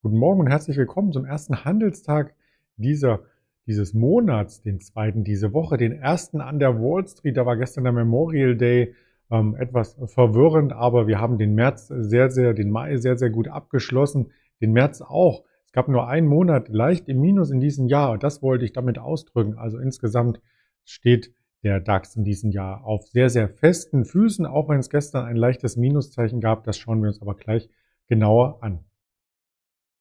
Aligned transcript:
Guten 0.00 0.18
Morgen 0.18 0.38
und 0.38 0.46
herzlich 0.46 0.76
willkommen 0.76 1.10
zum 1.10 1.24
ersten 1.24 1.64
Handelstag 1.64 2.32
dieser, 2.76 3.24
dieses 3.66 3.94
Monats, 3.94 4.62
den 4.62 4.78
zweiten 4.78 5.24
diese 5.24 5.52
Woche, 5.52 5.76
den 5.76 5.90
ersten 5.90 6.40
an 6.40 6.60
der 6.60 6.80
Wall 6.80 7.04
Street. 7.08 7.36
Da 7.36 7.44
war 7.46 7.56
gestern 7.56 7.82
der 7.82 7.92
Memorial 7.92 8.56
Day. 8.56 8.94
Ähm, 9.28 9.56
etwas 9.56 9.98
verwirrend, 10.04 10.72
aber 10.72 11.08
wir 11.08 11.20
haben 11.20 11.36
den 11.36 11.56
März 11.56 11.88
sehr, 11.88 12.30
sehr, 12.30 12.54
den 12.54 12.70
Mai 12.70 12.96
sehr, 12.98 13.18
sehr 13.18 13.30
gut 13.30 13.48
abgeschlossen. 13.48 14.30
Den 14.60 14.70
März 14.70 15.00
auch. 15.02 15.42
Es 15.66 15.72
gab 15.72 15.88
nur 15.88 16.06
einen 16.06 16.28
Monat 16.28 16.68
leicht 16.68 17.08
im 17.08 17.20
Minus 17.20 17.50
in 17.50 17.58
diesem 17.58 17.88
Jahr. 17.88 18.18
Das 18.18 18.40
wollte 18.40 18.64
ich 18.64 18.72
damit 18.72 19.00
ausdrücken. 19.00 19.58
Also 19.58 19.78
insgesamt 19.78 20.40
steht 20.84 21.34
der 21.64 21.80
DAX 21.80 22.14
in 22.14 22.22
diesem 22.22 22.52
Jahr 22.52 22.84
auf 22.84 23.08
sehr, 23.08 23.30
sehr 23.30 23.48
festen 23.48 24.04
Füßen, 24.04 24.46
auch 24.46 24.68
wenn 24.68 24.78
es 24.78 24.90
gestern 24.90 25.26
ein 25.26 25.36
leichtes 25.36 25.76
Minuszeichen 25.76 26.40
gab. 26.40 26.62
Das 26.62 26.78
schauen 26.78 27.02
wir 27.02 27.08
uns 27.08 27.20
aber 27.20 27.34
gleich 27.34 27.68
genauer 28.06 28.62
an. 28.62 28.84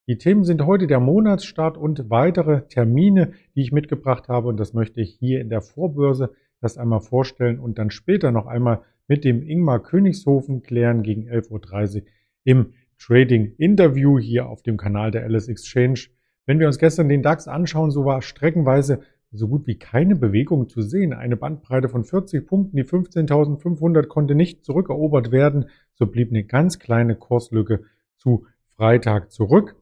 Die 0.09 0.17
Themen 0.17 0.45
sind 0.45 0.65
heute 0.65 0.87
der 0.87 1.01
Monatsstart 1.01 1.77
und 1.77 2.09
weitere 2.09 2.61
Termine, 2.69 3.33
die 3.55 3.61
ich 3.61 3.73
mitgebracht 3.73 4.29
habe. 4.29 4.47
Und 4.47 4.57
das 4.57 4.73
möchte 4.73 5.01
ich 5.01 5.17
hier 5.19 5.41
in 5.41 5.49
der 5.49 5.61
Vorbörse 5.61 6.33
das 6.61 6.77
einmal 6.77 7.01
vorstellen 7.01 7.59
und 7.59 7.77
dann 7.77 7.91
später 7.91 8.31
noch 8.31 8.47
einmal 8.47 8.83
mit 9.09 9.25
dem 9.25 9.41
Ingmar 9.43 9.83
Königshofen 9.83 10.63
klären 10.63 11.03
gegen 11.03 11.29
11.30 11.29 11.95
Uhr 11.97 12.07
im 12.45 12.73
Trading 12.97 13.51
Interview 13.57 14.17
hier 14.17 14.47
auf 14.47 14.63
dem 14.63 14.77
Kanal 14.77 15.11
der 15.11 15.25
Alice 15.25 15.49
Exchange. 15.49 16.07
Wenn 16.45 16.59
wir 16.59 16.67
uns 16.67 16.79
gestern 16.79 17.09
den 17.09 17.21
DAX 17.21 17.49
anschauen, 17.49 17.91
so 17.91 18.05
war 18.05 18.21
streckenweise 18.21 19.01
so 19.31 19.49
gut 19.49 19.67
wie 19.67 19.77
keine 19.77 20.15
Bewegung 20.15 20.69
zu 20.69 20.83
sehen. 20.83 21.11
Eine 21.11 21.35
Bandbreite 21.35 21.89
von 21.89 22.05
40 22.05 22.47
Punkten, 22.47 22.77
die 22.77 22.85
15.500 22.85 24.07
konnte 24.07 24.35
nicht 24.35 24.63
zurückerobert 24.63 25.33
werden. 25.33 25.65
So 25.95 26.07
blieb 26.07 26.29
eine 26.29 26.45
ganz 26.45 26.79
kleine 26.79 27.15
Kurslücke 27.17 27.83
zu 28.15 28.45
Freitag 28.69 29.31
zurück. 29.31 29.75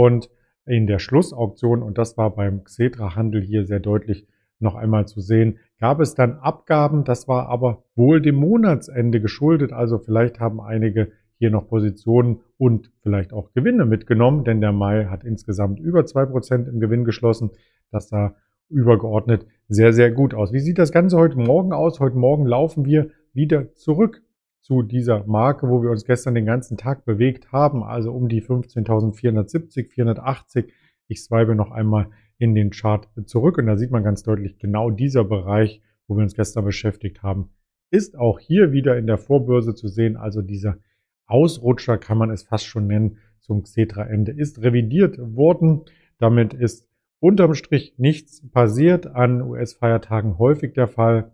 Und 0.00 0.30
in 0.64 0.86
der 0.86 0.98
Schlussauktion, 0.98 1.82
und 1.82 1.98
das 1.98 2.16
war 2.16 2.34
beim 2.34 2.64
Xetra-Handel 2.64 3.42
hier 3.42 3.66
sehr 3.66 3.80
deutlich 3.80 4.26
noch 4.58 4.74
einmal 4.74 5.06
zu 5.06 5.20
sehen, 5.20 5.58
gab 5.78 6.00
es 6.00 6.14
dann 6.14 6.38
Abgaben. 6.38 7.04
Das 7.04 7.28
war 7.28 7.50
aber 7.50 7.84
wohl 7.96 8.22
dem 8.22 8.36
Monatsende 8.36 9.20
geschuldet. 9.20 9.74
Also 9.74 9.98
vielleicht 9.98 10.40
haben 10.40 10.58
einige 10.58 11.12
hier 11.36 11.50
noch 11.50 11.68
Positionen 11.68 12.40
und 12.56 12.90
vielleicht 13.02 13.34
auch 13.34 13.52
Gewinne 13.52 13.84
mitgenommen, 13.84 14.42
denn 14.44 14.62
der 14.62 14.72
Mai 14.72 15.04
hat 15.04 15.22
insgesamt 15.22 15.78
über 15.80 16.06
zwei 16.06 16.24
Prozent 16.24 16.66
im 16.66 16.80
Gewinn 16.80 17.04
geschlossen. 17.04 17.50
Das 17.90 18.08
sah 18.08 18.34
übergeordnet 18.70 19.46
sehr, 19.68 19.92
sehr 19.92 20.10
gut 20.10 20.32
aus. 20.32 20.50
Wie 20.50 20.60
sieht 20.60 20.78
das 20.78 20.92
Ganze 20.92 21.18
heute 21.18 21.36
Morgen 21.36 21.74
aus? 21.74 22.00
Heute 22.00 22.16
Morgen 22.16 22.46
laufen 22.46 22.86
wir 22.86 23.10
wieder 23.34 23.74
zurück 23.74 24.22
zu 24.60 24.82
dieser 24.82 25.24
Marke, 25.26 25.68
wo 25.68 25.82
wir 25.82 25.90
uns 25.90 26.04
gestern 26.04 26.34
den 26.34 26.46
ganzen 26.46 26.76
Tag 26.76 27.04
bewegt 27.04 27.52
haben, 27.52 27.82
also 27.82 28.12
um 28.12 28.28
die 28.28 28.42
15.470, 28.42 29.88
480. 29.88 30.72
Ich 31.08 31.22
swipe 31.22 31.54
noch 31.54 31.70
einmal 31.70 32.10
in 32.38 32.54
den 32.54 32.70
Chart 32.70 33.08
zurück 33.24 33.58
und 33.58 33.66
da 33.66 33.76
sieht 33.76 33.90
man 33.90 34.04
ganz 34.04 34.22
deutlich 34.22 34.58
genau 34.58 34.90
dieser 34.90 35.24
Bereich, 35.24 35.82
wo 36.06 36.16
wir 36.16 36.22
uns 36.22 36.34
gestern 36.34 36.64
beschäftigt 36.64 37.22
haben, 37.22 37.50
ist 37.90 38.16
auch 38.16 38.38
hier 38.38 38.72
wieder 38.72 38.96
in 38.96 39.06
der 39.06 39.18
Vorbörse 39.18 39.74
zu 39.74 39.88
sehen. 39.88 40.16
Also 40.16 40.42
dieser 40.42 40.78
Ausrutscher 41.26 41.98
kann 41.98 42.18
man 42.18 42.30
es 42.30 42.42
fast 42.42 42.66
schon 42.66 42.86
nennen 42.86 43.18
zum 43.40 43.62
Xetra-Ende 43.62 44.32
ist 44.32 44.62
revidiert 44.62 45.18
worden. 45.18 45.82
Damit 46.18 46.54
ist 46.54 46.86
unterm 47.20 47.54
Strich 47.54 47.94
nichts 47.98 48.48
passiert 48.50 49.06
an 49.06 49.42
US-Feiertagen 49.42 50.38
häufig 50.38 50.72
der 50.72 50.88
Fall 50.88 51.32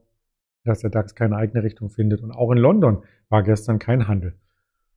dass 0.67 0.81
der 0.81 0.91
DAX 0.91 1.15
keine 1.15 1.37
eigene 1.37 1.63
Richtung 1.63 1.91
findet. 1.91 2.23
Und 2.23 2.33
auch 2.33 2.51
in 2.51 2.59
London 2.59 3.03
war 3.29 3.43
gestern 3.43 3.79
kein 3.79 4.09
Handel. 4.09 4.35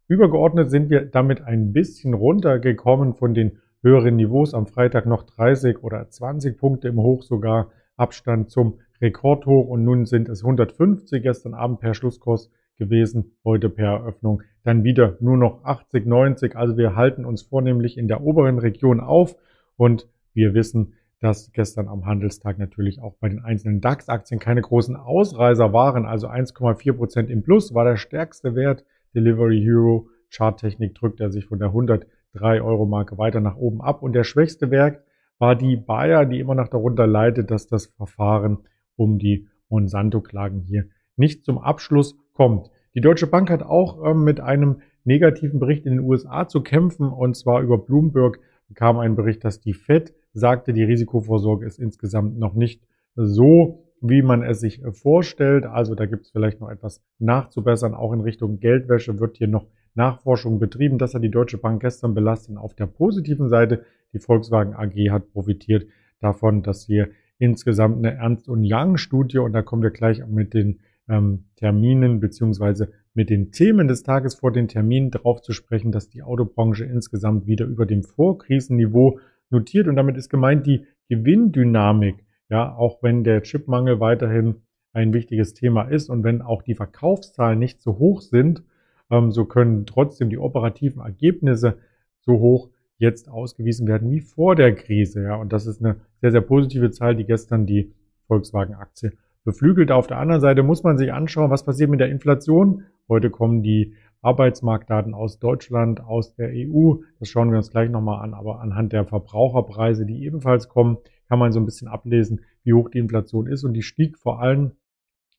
Übergeordnet 0.08 0.72
sind 0.72 0.90
wir 0.90 1.06
damit 1.06 1.42
ein 1.42 1.72
bisschen 1.72 2.14
runtergekommen 2.14 3.14
von 3.14 3.34
den 3.34 3.60
höheren 3.82 4.16
Niveaus. 4.16 4.54
Am 4.54 4.68
Freitag 4.68 5.06
noch 5.06 5.24
30 5.24 5.84
oder 5.84 6.10
20 6.10 6.58
Punkte 6.58 6.88
im 6.88 6.98
Hoch 6.98 7.24
sogar 7.24 7.72
Abstand 7.96 8.50
zum 8.50 8.80
Rekordhoch 9.02 9.68
und 9.68 9.84
nun 9.84 10.06
sind 10.06 10.30
es 10.30 10.44
150 10.44 11.22
gestern 11.22 11.54
Abend 11.54 11.80
per 11.80 11.94
Schlusskurs 11.94 12.52
gewesen, 12.78 13.34
heute 13.44 13.70
per 13.70 14.00
Eröffnung 14.00 14.42
dann 14.64 14.84
wieder 14.84 15.18
nur 15.20 15.38
noch 15.38 15.64
80, 15.64 16.06
90. 16.06 16.56
Also 16.56 16.78
wir 16.78 16.96
halten 16.96 17.26
uns 17.26 17.42
vornehmlich 17.44 17.98
in 17.98 18.08
der 18.08 18.22
oberen 18.22 18.60
Region 18.60 19.00
auf 19.00 19.36
und 19.78 20.08
wir 20.34 20.54
wissen, 20.54 20.94
dass 21.20 21.52
gestern 21.52 21.88
am 21.88 22.06
Handelstag 22.06 22.58
natürlich 22.58 23.02
auch 23.02 23.16
bei 23.20 23.30
den 23.30 23.40
einzelnen 23.40 23.82
DAX-Aktien 23.82 24.40
keine 24.40 24.62
großen 24.62 24.96
Ausreißer 24.96 25.74
waren. 25.74 26.06
Also 26.06 26.28
1,4 26.28 26.94
Prozent 26.94 27.30
im 27.30 27.44
Plus 27.44 27.74
war 27.74 27.84
der 27.84 27.98
stärkste 27.98 28.56
Wert. 28.56 28.86
Delivery 29.14 29.60
Hero 29.62 30.08
Charttechnik 30.30 30.96
drückt 30.96 31.20
er 31.20 31.32
sich 31.32 31.46
von 31.46 31.60
der 31.60 31.70
103 31.70 32.62
Euro 32.62 32.86
Marke 32.86 33.18
weiter 33.18 33.42
nach 33.42 33.58
oben 33.58 33.82
ab. 33.82 34.02
Und 34.02 34.14
der 34.14 34.24
schwächste 34.24 34.72
Wert 34.72 35.02
war 35.40 35.56
die 35.56 35.76
Bayer, 35.76 36.26
die 36.26 36.40
immer 36.40 36.56
noch 36.56 36.68
darunter 36.68 37.08
leidet, 37.08 37.52
dass 37.52 37.68
das 37.68 37.88
Verfahren 37.88 38.60
um 38.96 39.20
die 39.20 39.48
Monsanto-Klagen 39.70 40.62
hier 40.62 40.86
nicht 41.16 41.44
zum 41.44 41.58
Abschluss 41.58 42.18
kommt. 42.34 42.70
Die 42.96 43.02
Deutsche 43.02 43.28
Bank 43.28 43.50
hat 43.50 43.62
auch 43.62 44.04
ähm, 44.06 44.24
mit 44.24 44.40
einem 44.40 44.82
negativen 45.04 45.60
Bericht 45.60 45.86
in 45.86 45.94
den 45.94 46.06
USA 46.06 46.48
zu 46.48 46.62
kämpfen. 46.62 47.10
Und 47.10 47.36
zwar 47.36 47.62
über 47.62 47.78
Bloomberg 47.78 48.40
kam 48.74 49.00
ein 49.00 49.16
Bericht, 49.16 49.44
dass 49.44 49.60
die 49.60 49.74
Fed 49.74 50.14
sagte, 50.34 50.74
die 50.74 50.84
Risikovorsorge 50.84 51.66
ist 51.66 51.80
insgesamt 51.80 52.38
noch 52.38 52.54
nicht 52.54 52.84
so, 53.16 53.86
wie 54.02 54.22
man 54.22 54.44
es 54.44 54.60
sich 54.60 54.82
vorstellt. 54.92 55.66
Also 55.66 55.96
da 55.96 56.06
gibt 56.06 56.26
es 56.26 56.32
vielleicht 56.32 56.62
noch 56.62 56.70
etwas 56.70 57.04
nachzubessern. 57.20 57.94
Auch 57.94 58.14
in 58.14 58.22
Richtung 58.22 58.60
Geldwäsche 58.60 59.20
wird 59.20 59.38
hier 59.38 59.48
noch 59.48 59.68
Nachforschung 59.96 60.60
betrieben. 60.60 60.98
Das 60.98 61.14
hat 61.14 61.24
die 61.24 61.32
Deutsche 61.32 61.58
Bank 61.58 61.82
gestern 61.82 62.14
belastet. 62.14 62.58
Auf 62.58 62.74
der 62.76 62.86
positiven 62.86 63.50
Seite, 63.50 63.84
die 64.14 64.20
Volkswagen 64.20 64.74
AG 64.74 65.12
hat 65.12 65.32
profitiert 65.32 65.88
davon, 66.22 66.64
dass 66.64 66.86
hier 66.86 67.10
insgesamt 67.38 67.98
eine 67.98 68.16
Ernst 68.16 68.50
und 68.50 68.66
Young 68.66 68.98
Studie, 68.98 69.40
und 69.40 69.54
da 69.54 69.62
kommen 69.62 69.82
wir 69.82 69.92
gleich 69.92 70.26
mit 70.28 70.54
den 70.54 70.80
ähm, 71.08 71.46
Terminen 71.56 72.20
beziehungsweise 72.20 72.92
mit 73.14 73.30
den 73.30 73.52
Themen 73.52 73.88
des 73.88 74.04
Tages 74.04 74.36
vor 74.36 74.52
den 74.52 74.68
Terminen 74.68 75.12
darauf 75.12 75.42
zu 75.42 75.54
sprechen, 75.54 75.92
dass 75.92 76.10
die 76.10 76.22
Autobranche 76.22 76.86
insgesamt 76.86 77.48
wieder 77.48 77.66
über 77.66 77.86
dem 77.86 78.04
Vorkrisenniveau 78.04 79.20
notiert 79.50 79.88
und 79.88 79.96
damit 79.96 80.18
ist 80.18 80.30
gemeint 80.30 80.66
die 80.66 80.86
Gewinndynamik. 81.10 82.24
Ja, 82.50 82.76
auch 82.76 83.04
wenn 83.04 83.24
der 83.24 83.44
Chipmangel 83.44 84.00
weiterhin 84.00 84.62
ein 84.94 85.14
wichtiges 85.14 85.54
Thema 85.54 85.84
ist 85.84 86.10
und 86.10 86.24
wenn 86.24 86.42
auch 86.42 86.64
die 86.64 86.76
Verkaufszahlen 86.76 87.60
nicht 87.60 87.82
so 87.82 88.00
hoch 88.00 88.22
sind, 88.22 88.64
ähm, 89.12 89.32
so 89.32 89.46
können 89.46 89.86
trotzdem 89.86 90.30
die 90.30 90.38
operativen 90.38 91.02
Ergebnisse 91.02 91.78
so 92.22 92.40
hoch 92.40 92.70
jetzt 92.98 93.30
ausgewiesen 93.30 93.88
werden 93.88 94.12
wie 94.12 94.22
vor 94.22 94.56
der 94.56 94.76
Krise. 94.76 95.24
Ja, 95.24 95.36
und 95.36 95.54
das 95.54 95.68
ist 95.68 95.84
eine 95.84 95.98
sehr, 96.22 96.32
sehr 96.32 96.42
positive 96.42 96.92
Zahl, 96.92 97.16
die 97.16 97.26
gestern 97.26 97.66
die 97.66 97.94
Volkswagen-Aktie 98.28 99.14
beflügelt. 99.46 99.92
Auf 99.92 100.08
der 100.08 100.18
anderen 100.18 100.42
Seite 100.42 100.64
muss 100.64 100.84
man 100.84 100.98
sich 100.98 101.14
anschauen, 101.14 101.50
was 101.50 101.64
passiert 101.64 101.90
mit 101.90 102.00
der 102.00 102.10
Inflation. 102.10 102.84
Heute 103.08 103.30
kommen 103.30 103.64
die 103.64 103.94
Arbeitsmarktdaten 104.22 105.14
aus 105.14 105.40
Deutschland, 105.40 106.02
aus 106.02 106.36
der 106.36 106.50
EU. 106.54 106.96
Das 107.20 107.30
schauen 107.30 107.52
wir 107.52 107.58
uns 107.58 107.72
gleich 107.72 107.90
nochmal 107.90 108.22
an. 108.22 108.34
Aber 108.34 108.60
anhand 108.60 108.94
der 108.94 109.06
Verbraucherpreise, 109.06 110.06
die 110.06 110.24
ebenfalls 110.24 110.68
kommen, 110.68 110.98
kann 111.28 111.40
man 111.40 111.52
so 111.52 111.60
ein 111.60 111.66
bisschen 111.66 111.88
ablesen, 111.88 112.42
wie 112.64 112.74
hoch 112.74 112.90
die 112.90 113.00
Inflation 113.00 113.48
ist. 113.48 113.64
Und 113.64 113.74
die 113.74 113.82
stieg 113.82 114.18
vor 114.18 114.42
allem, 114.42 114.72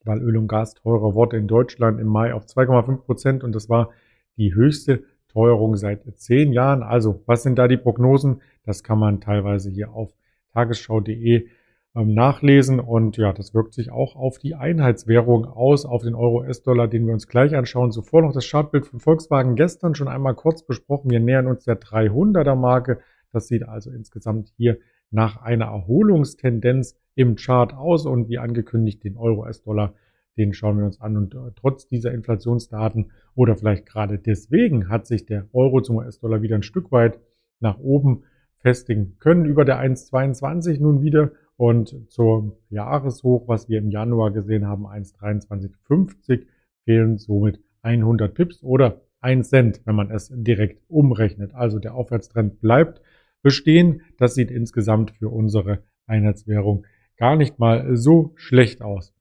weil 0.03 0.21
Öl 0.21 0.37
und 0.37 0.47
Gas 0.47 0.73
teurer 0.73 1.13
wurde 1.13 1.37
in 1.37 1.47
Deutschland 1.47 1.99
im 1.99 2.07
Mai 2.07 2.33
auf 2.33 2.45
2,5 2.45 2.97
Prozent. 2.97 3.43
Und 3.43 3.53
das 3.53 3.69
war 3.69 3.91
die 4.37 4.55
höchste 4.55 5.03
Teuerung 5.27 5.75
seit 5.75 6.03
zehn 6.17 6.51
Jahren. 6.51 6.81
Also, 6.83 7.21
was 7.25 7.43
sind 7.43 7.57
da 7.57 7.67
die 7.67 7.77
Prognosen? 7.77 8.41
Das 8.63 8.83
kann 8.83 8.99
man 8.99 9.21
teilweise 9.21 9.69
hier 9.69 9.91
auf 9.93 10.13
tagesschau.de 10.53 11.47
nachlesen. 11.93 12.79
Und 12.79 13.17
ja, 13.17 13.33
das 13.33 13.53
wirkt 13.53 13.73
sich 13.73 13.91
auch 13.91 14.15
auf 14.15 14.37
die 14.37 14.55
Einheitswährung 14.55 15.45
aus, 15.45 15.85
auf 15.85 16.03
den 16.03 16.15
Euro-US-Dollar, 16.15 16.87
den 16.87 17.05
wir 17.05 17.13
uns 17.13 17.27
gleich 17.27 17.55
anschauen. 17.55 17.91
Zuvor 17.91 18.21
noch 18.21 18.33
das 18.33 18.49
Chartbild 18.49 18.85
von 18.85 18.99
Volkswagen 18.99 19.55
gestern 19.55 19.95
schon 19.95 20.07
einmal 20.07 20.35
kurz 20.35 20.65
besprochen. 20.65 21.11
Wir 21.11 21.19
nähern 21.19 21.47
uns 21.47 21.65
der 21.65 21.79
300er 21.79 22.55
Marke. 22.55 22.99
Das 23.31 23.47
sieht 23.47 23.67
also 23.67 23.91
insgesamt 23.91 24.53
hier 24.57 24.77
nach 25.09 25.41
einer 25.41 25.65
Erholungstendenz 25.65 26.97
im 27.15 27.35
Chart 27.35 27.73
aus 27.73 28.05
und 28.05 28.29
wie 28.29 28.37
angekündigt 28.37 29.03
den 29.03 29.17
Euro-US-Dollar, 29.17 29.93
den 30.37 30.53
schauen 30.53 30.77
wir 30.77 30.85
uns 30.85 31.01
an 31.01 31.17
und 31.17 31.35
äh, 31.35 31.51
trotz 31.55 31.87
dieser 31.87 32.13
Inflationsdaten 32.13 33.11
oder 33.35 33.57
vielleicht 33.57 33.85
gerade 33.85 34.17
deswegen 34.17 34.87
hat 34.87 35.05
sich 35.05 35.25
der 35.25 35.47
Euro 35.51 35.81
zum 35.81 35.97
US-Dollar 35.97 36.41
wieder 36.41 36.55
ein 36.55 36.63
Stück 36.63 36.91
weit 36.93 37.19
nach 37.59 37.79
oben 37.79 38.23
festigen 38.59 39.17
können 39.19 39.45
über 39.45 39.65
der 39.65 39.81
1,22 39.81 40.79
nun 40.79 41.01
wieder 41.01 41.31
und 41.61 42.09
zum 42.09 42.53
Jahreshoch, 42.71 43.47
was 43.47 43.69
wir 43.69 43.77
im 43.77 43.91
Januar 43.91 44.31
gesehen 44.31 44.65
haben, 44.65 44.87
1,2350, 44.87 46.47
fehlen 46.85 47.19
somit 47.19 47.59
100 47.83 48.33
Pips 48.33 48.63
oder 48.63 49.01
1 49.19 49.47
Cent, 49.47 49.81
wenn 49.85 49.93
man 49.93 50.09
es 50.09 50.33
direkt 50.33 50.81
umrechnet. 50.87 51.53
Also 51.53 51.77
der 51.77 51.93
Aufwärtstrend 51.93 52.61
bleibt 52.61 53.03
bestehen. 53.43 54.01
Das 54.17 54.33
sieht 54.33 54.49
insgesamt 54.49 55.11
für 55.11 55.29
unsere 55.29 55.83
Einheitswährung 56.07 56.87
gar 57.15 57.35
nicht 57.35 57.59
mal 57.59 57.95
so 57.95 58.31
schlecht 58.37 58.81
aus. 58.81 59.13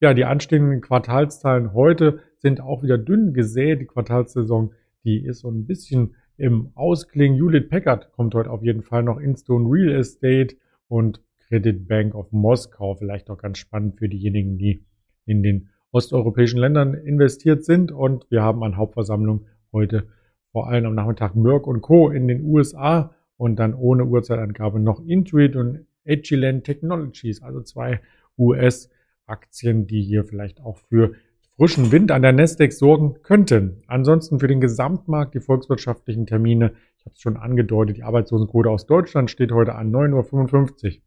Ja, 0.00 0.14
die 0.14 0.24
anstehenden 0.24 0.80
Quartalszahlen 0.80 1.74
heute 1.74 2.20
sind 2.38 2.62
auch 2.62 2.82
wieder 2.82 2.96
dünn 2.96 3.34
gesät. 3.34 3.82
Die 3.82 3.86
Quartalssaison, 3.86 4.72
die 5.04 5.22
ist 5.22 5.40
so 5.40 5.50
ein 5.50 5.66
bisschen 5.66 6.14
im 6.38 6.70
Ausklingen. 6.74 7.36
Hewlett 7.36 7.68
Packard 7.68 8.12
kommt 8.12 8.34
heute 8.34 8.48
auf 8.48 8.62
jeden 8.62 8.80
Fall 8.80 9.02
noch. 9.02 9.20
Instone 9.20 9.68
Real 9.68 9.94
Estate 10.00 10.56
und 10.88 11.20
Credit 11.52 11.86
Bank 11.86 12.14
of 12.14 12.32
Moskau. 12.32 12.94
Vielleicht 12.94 13.28
auch 13.28 13.36
ganz 13.36 13.58
spannend 13.58 13.98
für 13.98 14.08
diejenigen, 14.08 14.56
die 14.56 14.86
in 15.26 15.42
den 15.42 15.68
osteuropäischen 15.90 16.58
Ländern 16.58 16.94
investiert 16.94 17.62
sind. 17.66 17.92
Und 17.92 18.24
wir 18.30 18.42
haben 18.42 18.64
an 18.64 18.78
Hauptversammlung 18.78 19.44
heute 19.70 20.06
vor 20.50 20.68
allem 20.68 20.86
am 20.86 20.94
Nachmittag 20.94 21.36
Merck 21.36 21.66
und 21.66 21.82
Co. 21.82 22.08
in 22.08 22.26
den 22.26 22.42
USA 22.42 23.14
und 23.36 23.56
dann 23.56 23.74
ohne 23.74 24.06
Uhrzeitangabe 24.06 24.80
noch 24.80 25.04
Intuit 25.04 25.54
und 25.54 25.84
Agilent 26.06 26.64
Technologies, 26.64 27.42
also 27.42 27.60
zwei 27.60 28.00
US-Aktien, 28.38 29.86
die 29.86 30.00
hier 30.00 30.24
vielleicht 30.24 30.62
auch 30.62 30.78
für 30.78 31.12
frischen 31.56 31.92
Wind 31.92 32.12
an 32.12 32.22
der 32.22 32.32
Nasdaq 32.32 32.72
sorgen 32.72 33.16
könnten. 33.22 33.82
Ansonsten 33.88 34.40
für 34.40 34.48
den 34.48 34.62
Gesamtmarkt 34.62 35.34
die 35.34 35.40
volkswirtschaftlichen 35.40 36.24
Termine. 36.24 36.72
Ich 36.96 37.04
habe 37.04 37.14
es 37.14 37.20
schon 37.20 37.36
angedeutet, 37.36 37.98
die 37.98 38.04
Arbeitslosenquote 38.04 38.70
aus 38.70 38.86
Deutschland 38.86 39.30
steht 39.30 39.52
heute 39.52 39.74
an 39.74 39.92
9.55 39.92 40.96
Uhr. 40.96 41.02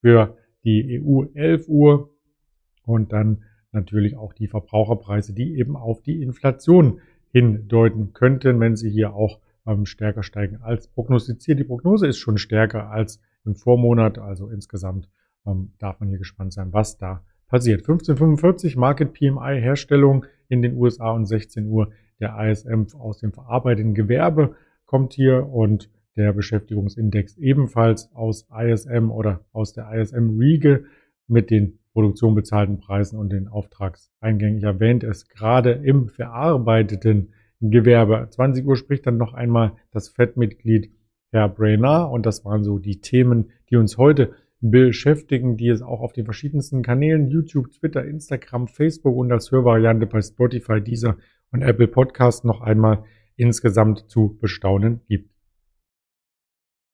Für 0.00 0.36
die 0.64 1.00
EU 1.02 1.24
11 1.34 1.68
Uhr 1.68 2.10
und 2.84 3.12
dann 3.12 3.44
natürlich 3.72 4.16
auch 4.16 4.32
die 4.32 4.48
Verbraucherpreise, 4.48 5.34
die 5.34 5.56
eben 5.58 5.76
auf 5.76 6.02
die 6.02 6.22
Inflation 6.22 7.00
hindeuten 7.30 8.12
könnten, 8.12 8.60
wenn 8.60 8.76
sie 8.76 8.90
hier 8.90 9.14
auch 9.14 9.40
ähm, 9.66 9.86
stärker 9.86 10.22
steigen 10.22 10.56
als 10.62 10.88
prognostiziert. 10.88 11.58
Die 11.58 11.64
Prognose 11.64 12.06
ist 12.06 12.18
schon 12.18 12.38
stärker 12.38 12.90
als 12.90 13.20
im 13.44 13.54
Vormonat, 13.54 14.18
also 14.18 14.48
insgesamt 14.48 15.08
ähm, 15.46 15.72
darf 15.78 16.00
man 16.00 16.08
hier 16.08 16.18
gespannt 16.18 16.52
sein, 16.52 16.72
was 16.72 16.96
da 16.96 17.24
passiert. 17.48 17.80
1545 17.80 18.76
Market 18.76 19.12
PMI 19.12 19.60
Herstellung 19.60 20.26
in 20.48 20.62
den 20.62 20.76
USA 20.76 21.10
und 21.10 21.26
16 21.26 21.66
Uhr 21.66 21.92
der 22.20 22.36
ISM 22.38 22.86
aus 22.98 23.18
dem 23.18 23.32
verarbeitenden 23.32 23.94
Gewerbe 23.94 24.56
kommt 24.86 25.12
hier 25.12 25.46
und 25.46 25.90
der 26.18 26.32
Beschäftigungsindex 26.32 27.38
ebenfalls 27.38 28.10
aus 28.12 28.46
ISM 28.50 29.10
oder 29.10 29.44
aus 29.52 29.72
der 29.72 29.90
ISM-Riege 29.92 30.84
mit 31.28 31.50
den 31.50 31.78
Produktion 31.92 32.34
bezahlten 32.34 32.78
Preisen 32.78 33.18
und 33.18 33.30
den 33.32 33.48
Auftragseingängen. 33.48 34.58
Ich 34.58 34.64
erwähnte 34.64 35.06
es 35.06 35.28
gerade 35.28 35.72
im 35.72 36.08
verarbeiteten 36.08 37.32
Gewerbe. 37.60 38.28
20 38.30 38.66
Uhr 38.66 38.76
spricht 38.76 39.06
dann 39.06 39.16
noch 39.16 39.34
einmal 39.34 39.72
das 39.90 40.08
FED-Mitglied 40.08 40.92
Herr 41.30 41.48
Brainard 41.48 42.12
und 42.12 42.24
das 42.24 42.44
waren 42.44 42.64
so 42.64 42.78
die 42.78 43.00
Themen, 43.00 43.50
die 43.70 43.76
uns 43.76 43.98
heute 43.98 44.32
beschäftigen, 44.60 45.56
die 45.56 45.68
es 45.68 45.82
auch 45.82 46.00
auf 46.00 46.12
den 46.12 46.24
verschiedensten 46.24 46.82
Kanälen 46.82 47.28
YouTube, 47.28 47.70
Twitter, 47.70 48.04
Instagram, 48.04 48.66
Facebook 48.66 49.16
und 49.16 49.30
als 49.30 49.50
Hörvariante 49.50 50.06
bei 50.06 50.20
Spotify, 50.20 50.80
Deezer 50.80 51.16
und 51.52 51.62
Apple 51.62 51.88
Podcast 51.88 52.44
noch 52.44 52.60
einmal 52.60 53.04
insgesamt 53.36 54.08
zu 54.08 54.36
bestaunen 54.40 55.00
gibt. 55.08 55.37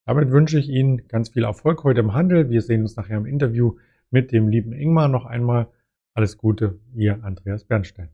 Damit 0.06 0.30
wünsche 0.30 0.58
ich 0.58 0.68
Ihnen 0.68 1.08
ganz 1.08 1.30
viel 1.30 1.44
Erfolg 1.44 1.82
heute 1.82 2.00
im 2.00 2.12
Handel. 2.12 2.50
Wir 2.50 2.60
sehen 2.60 2.82
uns 2.82 2.96
nachher 2.96 3.16
im 3.16 3.24
Interview 3.24 3.76
mit 4.10 4.32
dem 4.32 4.48
lieben 4.48 4.72
Ingmar 4.72 5.08
noch 5.08 5.24
einmal. 5.24 5.68
Alles 6.12 6.36
Gute, 6.36 6.78
Ihr 6.94 7.24
Andreas 7.24 7.64
Bernstein. 7.64 8.10